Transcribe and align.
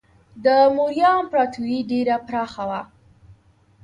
د 0.45 0.47
موریا 0.75 1.09
امپراتوري 1.21 1.79
ډیره 1.91 2.15
پراخه 2.27 2.63
وه. 2.69 2.81